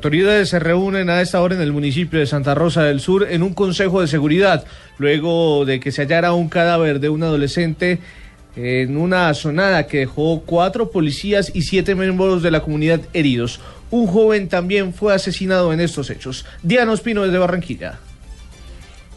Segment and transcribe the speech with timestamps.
[0.00, 3.42] Autoridades se reúnen a esta hora en el municipio de Santa Rosa del Sur en
[3.42, 4.64] un consejo de seguridad,
[4.96, 7.98] luego de que se hallara un cadáver de un adolescente
[8.54, 13.58] en una zonada que dejó cuatro policías y siete miembros de la comunidad heridos.
[13.90, 16.46] Un joven también fue asesinado en estos hechos.
[16.62, 17.98] Diana Ospino desde Barranquilla.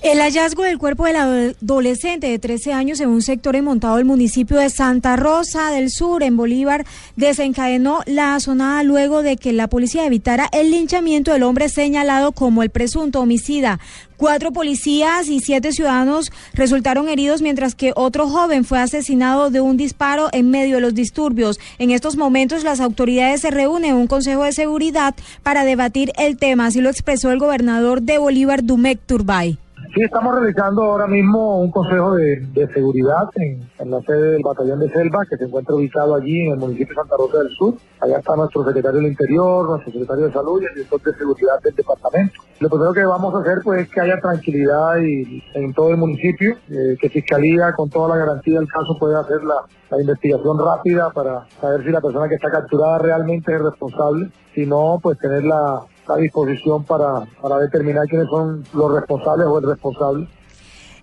[0.03, 4.57] El hallazgo del cuerpo del adolescente de 13 años en un sector enmontado del municipio
[4.57, 10.07] de Santa Rosa del Sur, en Bolívar, desencadenó la sonada luego de que la policía
[10.07, 13.79] evitara el linchamiento del hombre señalado como el presunto homicida.
[14.17, 19.77] Cuatro policías y siete ciudadanos resultaron heridos, mientras que otro joven fue asesinado de un
[19.77, 21.59] disparo en medio de los disturbios.
[21.77, 25.13] En estos momentos, las autoridades se reúnen en un consejo de seguridad
[25.43, 29.59] para debatir el tema, así lo expresó el gobernador de Bolívar, Dumec Turbay.
[29.93, 34.89] Sí, estamos realizando ahora mismo un consejo de, seguridad en, la sede del batallón de
[34.89, 37.75] Selva, que se encuentra ubicado allí en el municipio de Santa Rosa del Sur.
[37.99, 41.61] Allá está nuestro secretario del Interior, nuestro secretario de Salud y el director de seguridad
[41.61, 42.41] del departamento.
[42.61, 45.97] Lo primero que vamos a hacer pues es que haya tranquilidad y, en todo el
[45.97, 49.65] municipio, eh, que Fiscalía con toda la garantía del caso pueda hacer la,
[49.99, 54.29] investigación rápida para saber si la persona que está capturada realmente es responsable.
[54.53, 55.81] Si no, pues tener la,
[56.19, 57.25] disposición para
[57.61, 60.27] determinar quiénes son los responsables o el responsable.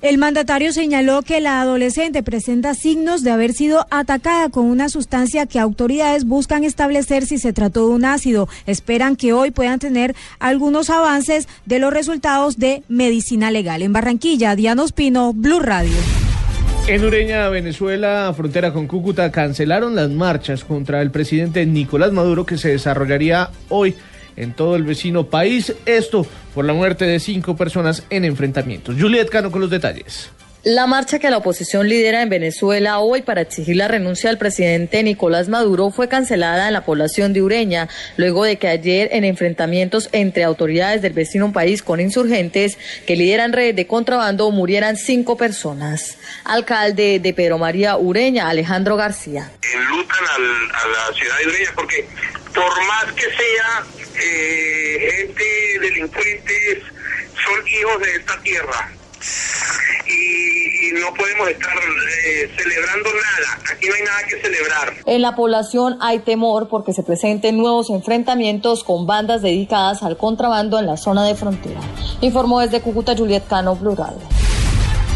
[0.01, 5.47] El mandatario señaló que la adolescente presenta signos de haber sido atacada con una sustancia
[5.47, 8.49] que autoridades buscan establecer si se trató de un ácido.
[8.67, 13.83] Esperan que hoy puedan tener algunos avances de los resultados de medicina legal.
[13.83, 15.97] En Barranquilla, Diana Ospino, Blue Radio.
[16.87, 22.57] En Ureña, Venezuela, frontera con Cúcuta, cancelaron las marchas contra el presidente Nicolás Maduro que
[22.57, 23.97] se desarrollaría hoy
[24.39, 25.75] en todo el vecino país.
[25.85, 28.97] Esto por la muerte de cinco personas en enfrentamientos.
[28.99, 30.31] Juliet Cano con los detalles.
[30.65, 35.05] La marcha que la oposición lidera en Venezuela hoy para exigir la renuncia del presidente
[35.05, 40.09] Nicolás Maduro fue cancelada en la población de Ureña, luego de que ayer en enfrentamientos
[40.11, 46.19] entre autoridades del vecino país con insurgentes que lideran redes de contrabando murieran cinco personas.
[46.45, 49.53] Alcalde de Pedro María Ureña, Alejandro García.
[49.63, 52.05] Enlutan a la ciudad de Ureña porque
[52.53, 53.85] por más que sea
[54.21, 55.45] eh, gente
[55.81, 56.79] delincuentes,
[57.45, 58.93] son hijos de esta tierra.
[60.07, 63.61] Y, no podemos estar eh, celebrando nada.
[63.73, 64.95] Aquí no hay nada que celebrar.
[65.07, 70.79] En la población hay temor porque se presenten nuevos enfrentamientos con bandas dedicadas al contrabando
[70.79, 71.81] en la zona de frontera.
[72.21, 74.17] Informó desde Cúcuta Juliet Cano, Plural.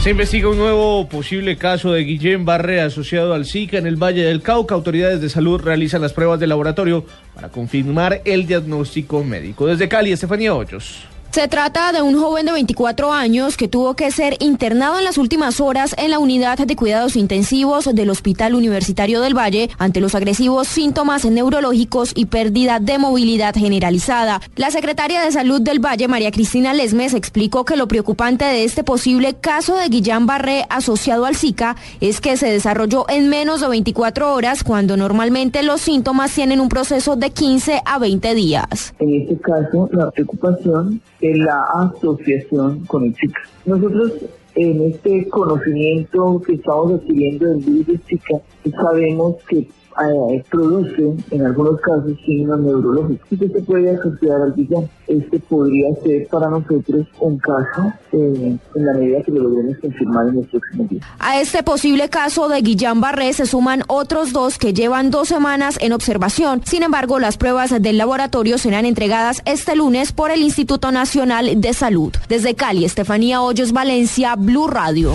[0.02, 4.24] Se investiga un nuevo posible caso de Guillén Barre asociado al Zika en el Valle
[4.24, 4.74] del Cauca.
[4.74, 9.64] Autoridades de salud realizan las pruebas de laboratorio para confirmar el diagnóstico médico.
[9.64, 11.06] Desde Cali, Estefanía Hoyos.
[11.32, 15.16] Se trata de un joven de 24 años que tuvo que ser internado en las
[15.16, 20.14] últimas horas en la unidad de cuidados intensivos del Hospital Universitario del Valle ante los
[20.14, 24.42] agresivos síntomas neurológicos y pérdida de movilidad generalizada.
[24.56, 28.84] La secretaria de Salud del Valle, María Cristina Lesmes, explicó que lo preocupante de este
[28.84, 33.68] posible caso de Guillán Barré asociado al Zika es que se desarrolló en menos de
[33.68, 38.92] 24 horas cuando normalmente los síntomas tienen un proceso de 15 a 20 días.
[38.98, 43.40] En este caso, la preocupación en la asociación con el Zika.
[43.64, 44.12] Nosotros
[44.54, 48.40] en este conocimiento que estamos adquiriendo del virus Zika,
[48.70, 49.68] sabemos que
[50.00, 54.88] eh, produce en algunos casos signos neurológicos y que se puede asociar al villano.
[55.06, 60.28] Este podría ser para nosotros un caso eh, en la medida que lo logremos confirmar
[60.28, 61.04] en los próximos días.
[61.18, 65.78] A este posible caso de Guillán Barré se suman otros dos que llevan dos semanas
[65.80, 66.62] en observación.
[66.64, 71.74] Sin embargo, las pruebas del laboratorio serán entregadas este lunes por el Instituto Nacional de
[71.74, 72.12] Salud.
[72.28, 75.12] Desde Cali, Estefanía Hoyos, Valencia, Blue Radio.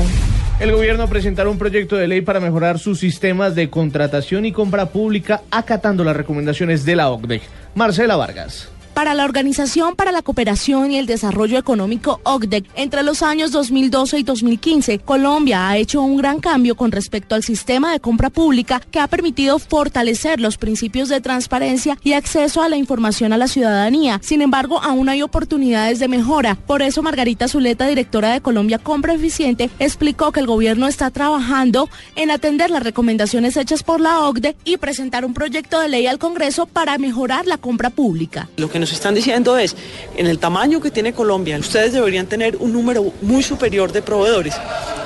[0.59, 4.87] El gobierno presentará un proyecto de ley para mejorar sus sistemas de contratación y compra
[4.87, 7.41] pública acatando las recomendaciones de la OCDE.
[7.75, 8.71] Marcela Vargas.
[8.97, 14.17] Para la Organización para la Cooperación y el Desarrollo Económico OCDE, entre los años 2012
[14.17, 18.81] y 2015, Colombia ha hecho un gran cambio con respecto al sistema de compra pública
[18.89, 23.47] que ha permitido fortalecer los principios de transparencia y acceso a la información a la
[23.47, 24.19] ciudadanía.
[24.23, 26.55] Sin embargo, aún hay oportunidades de mejora.
[26.55, 31.87] Por eso, Margarita Zuleta, directora de Colombia Compra Eficiente, explicó que el gobierno está trabajando
[32.15, 36.17] en atender las recomendaciones hechas por la OCDE y presentar un proyecto de ley al
[36.17, 38.49] Congreso para mejorar la compra pública
[38.93, 39.75] están diciendo es,
[40.15, 44.55] en el tamaño que tiene Colombia, ustedes deberían tener un número muy superior de proveedores.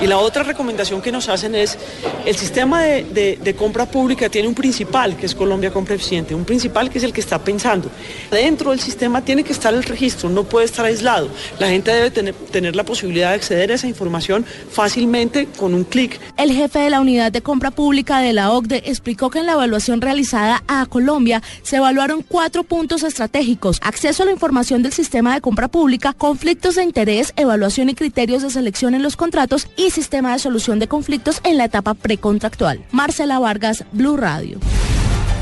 [0.00, 1.78] Y la otra recomendación que nos hacen es,
[2.26, 6.90] el sistema de, compra pública tiene un principal, que es Colombia Compra Eficiente, un principal
[6.90, 7.90] que es el que está pensando.
[8.30, 11.28] Dentro del sistema tiene que estar el registro, no puede estar aislado.
[11.58, 15.84] La gente debe tener, tener la posibilidad de acceder a esa información fácilmente con un
[15.84, 16.18] clic.
[16.36, 19.52] El jefe de la unidad de compra pública de la OCDE explicó que en la
[19.52, 25.34] evaluación realizada a Colombia se evaluaron cuatro puntos estratégicos, acceso a la información del sistema
[25.34, 29.90] de compra pública, conflictos de interés, evaluación y criterios de selección en los contratos y
[29.90, 32.80] sistema de solución de conflictos en la etapa precontractual.
[32.90, 34.58] Marcela Vargas, Blue Radio.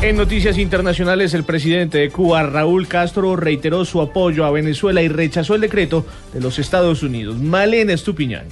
[0.03, 5.09] En noticias internacionales, el presidente de Cuba, Raúl Castro, reiteró su apoyo a Venezuela y
[5.09, 7.37] rechazó el decreto de los Estados Unidos.
[7.39, 8.47] Malena Estupiñán.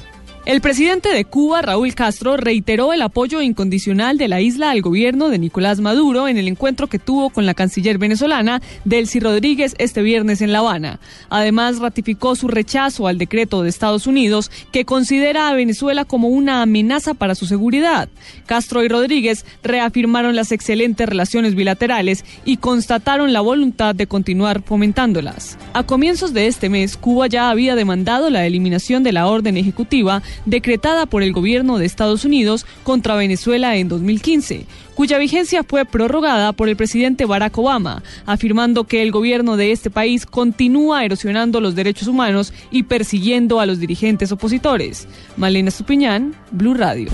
[0.48, 5.28] El presidente de Cuba, Raúl Castro, reiteró el apoyo incondicional de la isla al gobierno
[5.28, 10.00] de Nicolás Maduro en el encuentro que tuvo con la canciller venezolana Delcy Rodríguez este
[10.00, 11.00] viernes en La Habana.
[11.28, 16.62] Además, ratificó su rechazo al decreto de Estados Unidos que considera a Venezuela como una
[16.62, 18.08] amenaza para su seguridad.
[18.46, 25.58] Castro y Rodríguez reafirmaron las excelentes relaciones bilaterales y constataron la voluntad de continuar fomentándolas.
[25.74, 30.22] A comienzos de este mes, Cuba ya había demandado la eliminación de la orden ejecutiva
[30.46, 36.52] decretada por el gobierno de Estados Unidos contra Venezuela en 2015, cuya vigencia fue prorrogada
[36.52, 41.74] por el presidente Barack Obama, afirmando que el gobierno de este país continúa erosionando los
[41.74, 45.06] derechos humanos y persiguiendo a los dirigentes opositores.
[45.36, 47.10] Malena Supiñán, Blue Radio.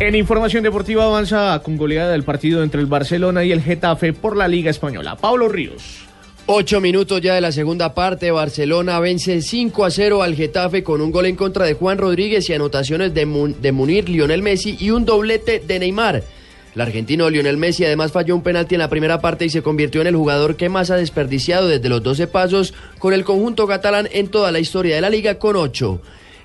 [0.00, 4.36] En información deportiva avanza con goleada del partido entre el Barcelona y el Getafe por
[4.36, 5.16] la Liga Española.
[5.16, 6.04] Pablo Ríos.
[6.46, 8.30] Ocho minutos ya de la segunda parte.
[8.30, 12.50] Barcelona vence 5 a 0 al Getafe con un gol en contra de Juan Rodríguez
[12.50, 16.22] y anotaciones de, Munir, Lionel Messi y un doblete de Neymar.
[16.74, 20.02] El argentino Lionel Messi además falló un penalti en la primera parte y se convirtió
[20.02, 24.06] en el jugador que más ha desperdiciado desde los 12 pasos con el conjunto catalán
[24.12, 25.98] en toda la historia de la liga con 8.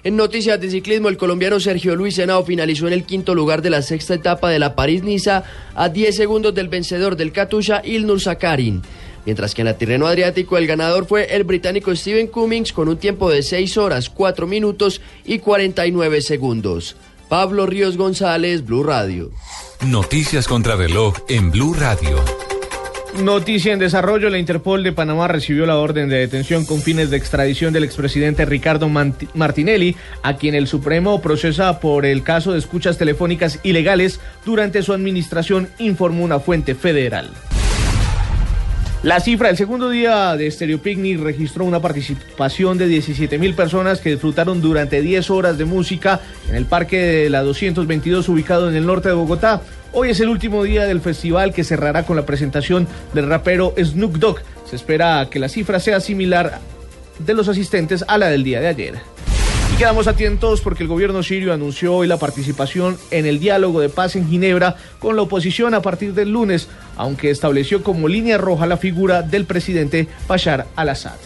[0.05, 3.69] En noticias de ciclismo, el colombiano Sergio Luis Henao finalizó en el quinto lugar de
[3.69, 5.43] la sexta etapa de la París-Niza
[5.75, 8.81] a 10 segundos del vencedor del Katusha, Ilnur Sakarin
[9.25, 12.97] mientras que en el terreno adriático el ganador fue el británico Steven Cummings con un
[12.97, 16.95] tiempo de 6 horas, 4 minutos y 49 segundos.
[17.29, 19.31] Pablo Ríos González, Blue Radio.
[19.85, 22.17] Noticias contra reloj en Blue Radio.
[23.17, 27.17] Noticia en desarrollo, la Interpol de Panamá recibió la orden de detención con fines de
[27.17, 28.87] extradición del expresidente Ricardo
[29.33, 34.93] Martinelli, a quien el Supremo procesa por el caso de escuchas telefónicas ilegales durante su
[34.93, 37.29] administración, informó una fuente federal.
[39.01, 44.01] La cifra, el segundo día de Stereo Picnic registró una participación de 17 mil personas
[44.01, 46.19] que disfrutaron durante 10 horas de música
[46.49, 49.61] en el Parque de la 222 ubicado en el norte de Bogotá.
[49.93, 54.17] Hoy es el último día del festival que cerrará con la presentación del rapero Snoop
[54.17, 54.39] Dogg.
[54.69, 56.59] Se espera que la cifra sea similar
[57.19, 58.95] de los asistentes a la del día de ayer
[59.77, 64.15] quedamos atentos porque el gobierno sirio anunció hoy la participación en el diálogo de paz
[64.15, 66.67] en Ginebra con la oposición a partir del lunes,
[66.97, 71.19] aunque estableció como línea roja la figura del presidente Bashar al-Assad.